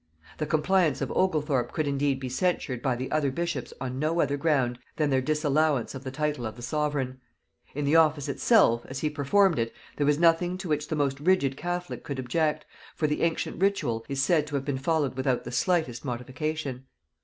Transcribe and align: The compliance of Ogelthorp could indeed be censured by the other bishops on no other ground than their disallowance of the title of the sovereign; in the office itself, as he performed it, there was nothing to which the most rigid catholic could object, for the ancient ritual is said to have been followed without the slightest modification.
The 0.39 0.47
compliance 0.47 0.99
of 1.01 1.09
Ogelthorp 1.11 1.73
could 1.73 1.85
indeed 1.87 2.19
be 2.19 2.27
censured 2.27 2.81
by 2.81 2.95
the 2.95 3.11
other 3.11 3.29
bishops 3.29 3.71
on 3.79 3.99
no 3.99 4.19
other 4.19 4.35
ground 4.35 4.79
than 4.95 5.11
their 5.11 5.21
disallowance 5.21 5.93
of 5.93 6.03
the 6.03 6.09
title 6.09 6.47
of 6.47 6.55
the 6.55 6.63
sovereign; 6.63 7.19
in 7.75 7.85
the 7.85 7.97
office 7.97 8.27
itself, 8.27 8.83
as 8.87 9.01
he 9.01 9.11
performed 9.11 9.59
it, 9.59 9.71
there 9.97 10.07
was 10.07 10.17
nothing 10.17 10.57
to 10.57 10.67
which 10.69 10.87
the 10.87 10.95
most 10.95 11.19
rigid 11.19 11.55
catholic 11.55 12.03
could 12.03 12.17
object, 12.17 12.65
for 12.95 13.05
the 13.05 13.21
ancient 13.21 13.61
ritual 13.61 14.03
is 14.09 14.19
said 14.19 14.47
to 14.47 14.55
have 14.55 14.65
been 14.65 14.79
followed 14.79 15.15
without 15.15 15.43
the 15.43 15.51
slightest 15.51 16.03
modification. 16.03 16.87